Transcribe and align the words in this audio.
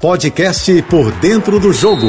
Podcast 0.00 0.80
Por 0.82 1.10
Dentro 1.14 1.58
do 1.58 1.72
Jogo, 1.72 2.06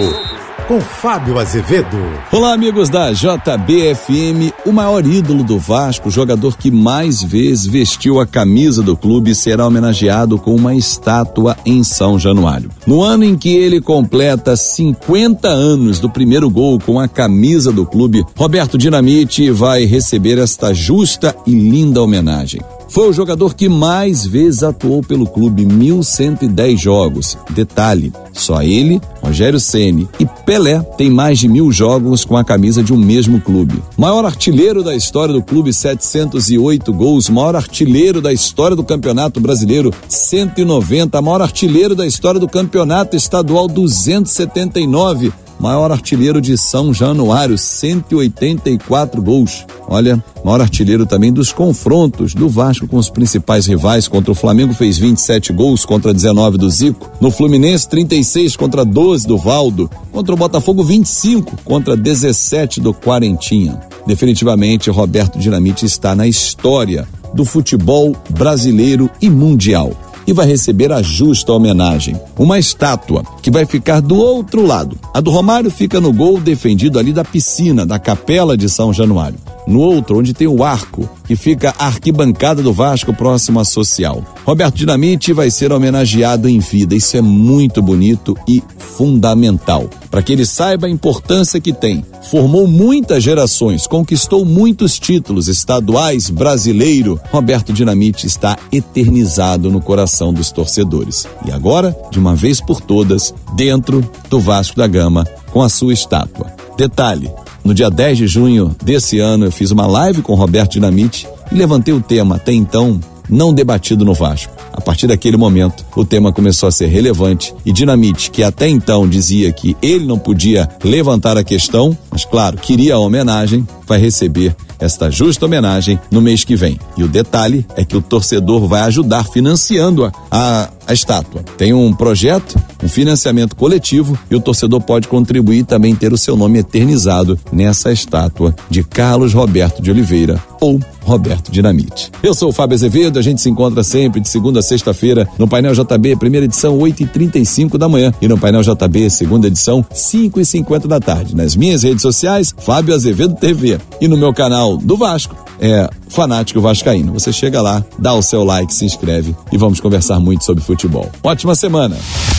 com 0.67 0.79
Fábio 0.79 1.39
Azevedo. 1.39 1.97
Olá, 2.31 2.53
amigos 2.53 2.87
da 2.87 3.11
JBFM. 3.11 4.53
O 4.63 4.71
maior 4.71 5.03
ídolo 5.03 5.43
do 5.43 5.57
Vasco, 5.57 6.11
jogador 6.11 6.55
que 6.55 6.69
mais 6.69 7.23
vezes 7.23 7.65
vestiu 7.65 8.19
a 8.19 8.27
camisa 8.27 8.83
do 8.83 8.95
clube, 8.95 9.33
será 9.33 9.65
homenageado 9.65 10.37
com 10.37 10.55
uma 10.55 10.75
estátua 10.75 11.57
em 11.65 11.83
São 11.83 12.19
Januário. 12.19 12.69
No 12.85 13.01
ano 13.01 13.23
em 13.23 13.35
que 13.35 13.49
ele 13.49 13.81
completa 13.81 14.55
50 14.55 15.47
anos 15.47 15.99
do 15.99 16.11
primeiro 16.11 16.47
gol 16.47 16.79
com 16.79 16.99
a 16.99 17.07
camisa 17.07 17.71
do 17.71 17.87
clube, 17.87 18.23
Roberto 18.37 18.77
Dinamite 18.77 19.49
vai 19.49 19.85
receber 19.85 20.37
esta 20.37 20.75
justa 20.75 21.35
e 21.43 21.55
linda 21.55 22.03
homenagem. 22.03 22.61
Foi 22.89 23.07
o 23.07 23.13
jogador 23.13 23.53
que 23.53 23.69
mais 23.69 24.25
vezes 24.25 24.63
atuou 24.63 25.03
pelo 25.03 25.27
clube, 25.27 25.63
1.110 25.63 26.75
jogos. 26.75 27.37
Detalhe, 27.51 28.11
só 28.33 28.63
ele, 28.63 28.99
Rogério 29.21 29.59
Ceni 29.59 30.09
e 30.19 30.25
Pelé 30.25 30.79
têm 30.97 31.09
mais 31.09 31.37
de 31.37 31.47
mil 31.47 31.71
jogos 31.71 32.25
com 32.25 32.35
a 32.35 32.43
camisa 32.43 32.81
de 32.81 32.91
um 32.91 32.97
mesmo 32.97 33.39
clube. 33.39 33.81
Maior 33.95 34.25
artilheiro 34.25 34.83
da 34.83 34.95
história 34.95 35.33
do 35.33 35.43
clube, 35.43 35.71
708 35.71 36.91
gols. 36.91 37.29
Maior 37.29 37.55
artilheiro 37.55 38.21
da 38.21 38.33
história 38.33 38.75
do 38.75 38.83
Campeonato 38.83 39.39
Brasileiro, 39.39 39.93
190. 40.07 41.21
Maior 41.21 41.41
artilheiro 41.43 41.95
da 41.95 42.07
história 42.07 42.39
do 42.39 42.47
Campeonato 42.47 43.15
Estadual, 43.15 43.67
279 43.67 45.31
maior 45.59 45.91
artilheiro 45.91 46.39
de 46.39 46.57
São 46.57 46.93
Januário, 46.93 47.57
184 47.57 49.21
gols. 49.21 49.65
Olha, 49.87 50.23
maior 50.43 50.61
artilheiro 50.61 51.05
também 51.05 51.33
dos 51.33 51.51
confrontos 51.51 52.33
do 52.33 52.47
Vasco 52.47 52.87
com 52.87 52.97
os 52.97 53.09
principais 53.09 53.65
rivais. 53.65 54.07
Contra 54.07 54.31
o 54.31 54.35
Flamengo 54.35 54.73
fez 54.73 54.97
27 54.97 55.51
gols 55.51 55.83
contra 55.85 56.13
19 56.13 56.57
do 56.57 56.69
Zico. 56.69 57.11
No 57.19 57.29
Fluminense, 57.29 57.89
36 57.89 58.55
contra 58.55 58.85
12 58.85 59.27
do 59.27 59.37
Valdo. 59.37 59.89
Contra 60.11 60.33
o 60.33 60.37
Botafogo, 60.37 60.83
25 60.83 61.57
contra 61.63 61.97
17 61.97 62.79
do 62.79 62.93
Quarentinha. 62.93 63.79
Definitivamente, 64.07 64.89
Roberto 64.89 65.37
Dinamite 65.37 65.85
está 65.85 66.15
na 66.15 66.27
história 66.27 67.07
do 67.33 67.45
futebol 67.45 68.15
brasileiro 68.29 69.09
e 69.21 69.29
mundial 69.29 69.95
e 70.29 70.33
vai 70.33 70.45
receber 70.45 70.91
a 70.91 71.01
justa 71.01 71.51
homenagem. 71.51 72.15
Uma 72.37 72.59
estátua 72.59 73.23
que 73.41 73.49
vai 73.49 73.65
ficar 73.65 73.99
do 73.99 74.15
outro 74.15 74.63
lado. 74.63 74.95
A 75.11 75.19
do 75.19 75.31
Romário 75.31 75.71
fica 75.71 75.99
no 75.99 76.13
gol 76.13 76.39
defendido 76.39 76.99
ali 76.99 77.11
da 77.11 77.25
piscina, 77.25 77.83
da 77.83 77.97
Capela 77.97 78.55
de 78.55 78.69
São 78.69 78.93
Januário 78.93 79.39
no 79.69 79.79
outro, 79.79 80.17
onde 80.17 80.33
tem 80.33 80.47
o 80.47 80.63
arco, 80.63 81.07
que 81.25 81.35
fica 81.35 81.73
a 81.77 81.85
arquibancada 81.85 82.63
do 82.63 82.73
Vasco 82.73 83.13
próximo 83.13 83.59
à 83.59 83.63
social. 83.63 84.23
Roberto 84.43 84.75
Dinamite 84.75 85.31
vai 85.31 85.51
ser 85.51 85.71
homenageado 85.71 86.49
em 86.49 86.59
vida. 86.59 86.95
Isso 86.95 87.15
é 87.15 87.21
muito 87.21 87.81
bonito 87.81 88.35
e 88.47 88.63
fundamental. 88.77 89.87
Para 90.09 90.23
que 90.23 90.33
ele 90.33 90.45
saiba 90.45 90.87
a 90.87 90.89
importância 90.89 91.61
que 91.61 91.71
tem. 91.71 92.03
Formou 92.31 92.67
muitas 92.67 93.23
gerações, 93.23 93.85
conquistou 93.85 94.43
muitos 94.43 94.97
títulos 94.97 95.47
estaduais, 95.47 96.31
brasileiro. 96.31 97.19
Roberto 97.31 97.71
Dinamite 97.71 98.25
está 98.25 98.57
eternizado 98.71 99.69
no 99.69 99.79
coração 99.79 100.33
dos 100.33 100.51
torcedores. 100.51 101.27
E 101.45 101.51
agora, 101.51 101.95
de 102.09 102.17
uma 102.17 102.35
vez 102.35 102.59
por 102.59 102.81
todas, 102.81 103.33
dentro 103.55 104.03
do 104.29 104.39
Vasco 104.39 104.75
da 104.75 104.87
Gama, 104.87 105.25
com 105.51 105.61
a 105.61 105.69
sua 105.69 105.93
estátua. 105.93 106.51
Detalhe: 106.75 107.31
no 107.69 107.75
dia 107.75 107.91
10 107.91 108.17
de 108.17 108.27
junho 108.27 108.75
desse 108.83 109.19
ano, 109.19 109.45
eu 109.45 109.51
fiz 109.51 109.69
uma 109.69 109.85
live 109.85 110.23
com 110.23 110.33
Roberto 110.33 110.71
Dinamite 110.71 111.27
e 111.51 111.55
levantei 111.55 111.93
o 111.93 112.01
tema, 112.01 112.37
até 112.37 112.51
então 112.51 112.99
não 113.29 113.53
debatido 113.53 114.03
no 114.03 114.15
Vasco. 114.15 114.51
A 114.73 114.81
partir 114.81 115.05
daquele 115.05 115.37
momento, 115.37 115.85
o 115.95 116.03
tema 116.03 116.33
começou 116.33 116.67
a 116.67 116.71
ser 116.71 116.87
relevante 116.87 117.53
e 117.63 117.71
Dinamite, 117.71 118.31
que 118.31 118.41
até 118.41 118.67
então 118.67 119.07
dizia 119.07 119.51
que 119.51 119.77
ele 119.83 120.03
não 120.03 120.17
podia 120.17 120.67
levantar 120.83 121.37
a 121.37 121.43
questão, 121.43 121.95
mas 122.19 122.25
claro, 122.25 122.57
queria 122.57 122.95
a 122.95 122.99
homenagem, 122.99 123.65
vai 123.87 123.97
receber 123.97 124.53
esta 124.77 125.09
justa 125.09 125.45
homenagem 125.45 125.99
no 126.11 126.21
mês 126.21 126.43
que 126.43 126.55
vem. 126.55 126.79
E 126.97 127.03
o 127.03 127.07
detalhe 127.07 127.65
é 127.75 127.85
que 127.85 127.95
o 127.95 128.01
torcedor 128.01 128.67
vai 128.67 128.81
ajudar 128.81 129.25
financiando 129.25 130.05
a, 130.05 130.11
a, 130.31 130.69
a 130.87 130.93
estátua. 130.93 131.43
Tem 131.57 131.73
um 131.73 131.93
projeto, 131.93 132.55
um 132.83 132.87
financiamento 132.87 133.55
coletivo 133.55 134.17
e 134.29 134.35
o 134.35 134.39
torcedor 134.39 134.81
pode 134.81 135.07
contribuir 135.07 135.59
e 135.59 135.63
também 135.63 135.95
ter 135.95 136.11
o 136.11 136.17
seu 136.17 136.35
nome 136.35 136.59
eternizado 136.59 137.39
nessa 137.51 137.91
estátua 137.91 138.55
de 138.69 138.83
Carlos 138.83 139.33
Roberto 139.33 139.81
de 139.81 139.91
Oliveira 139.91 140.41
ou 140.61 140.79
Roberto 141.03 141.51
Dinamite. 141.51 142.11
Eu 142.21 142.33
sou 142.33 142.49
o 142.49 142.53
Fábio 142.53 142.75
Azevedo, 142.75 143.17
a 143.17 143.21
gente 143.21 143.41
se 143.41 143.49
encontra 143.49 143.83
sempre 143.83 144.19
de 144.19 144.29
segunda 144.29 144.59
a 144.59 144.63
sexta-feira 144.63 145.27
no 145.37 145.47
Painel 145.47 145.73
JB, 145.73 146.17
primeira 146.17 146.45
edição, 146.45 146.77
8h35 146.77 147.77
da 147.77 147.89
manhã, 147.89 148.13
e 148.21 148.27
no 148.27 148.37
Painel 148.37 148.61
JB, 148.61 149.09
segunda 149.09 149.47
edição, 149.47 149.83
5h50 149.91 150.87
da 150.87 150.99
tarde. 150.99 151.35
Nas 151.35 151.55
minhas 151.55 151.83
redes 151.83 152.03
sociais, 152.13 152.53
Fábio 152.57 152.93
Azevedo 152.93 153.35
TV. 153.35 153.79
E 154.01 154.07
no 154.07 154.17
meu 154.17 154.33
canal 154.33 154.77
do 154.77 154.97
Vasco, 154.97 155.35
é 155.59 155.89
Fanático 156.07 156.61
Vascaíno. 156.61 157.13
Você 157.13 157.31
chega 157.31 157.61
lá, 157.61 157.83
dá 157.97 158.13
o 158.13 158.21
seu 158.21 158.43
like, 158.43 158.73
se 158.73 158.85
inscreve 158.85 159.35
e 159.51 159.57
vamos 159.57 159.79
conversar 159.79 160.19
muito 160.19 160.43
sobre 160.43 160.63
futebol. 160.63 161.09
Ótima 161.23 161.55
semana! 161.55 161.97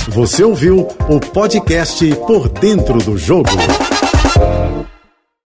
Você 0.09 0.43
ouviu 0.43 0.89
o 1.09 1.21
podcast 1.21 2.05
Por 2.27 2.49
Dentro 2.49 2.99
do 2.99 3.17
Jogo. 3.17 3.51